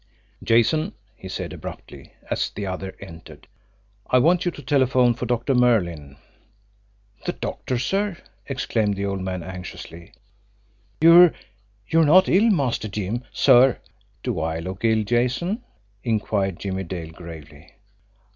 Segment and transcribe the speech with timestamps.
[0.43, 3.45] "Jason," he said abruptly, as the other entered,
[4.09, 6.17] "I want you to telephone for Doctor Merlin."
[7.27, 8.17] "The doctor, sir!"
[8.47, 10.11] exclaimed the old man anxiously.
[11.01, 11.33] "You're
[11.87, 13.77] you're not ill, Master Jim, sir?"
[14.23, 15.63] "Do I look ill, Jason?"
[16.03, 17.73] inquired Jimmie Dale gravely.